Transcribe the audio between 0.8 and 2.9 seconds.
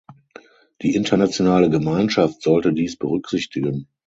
Die internationale Gemeinschaft sollte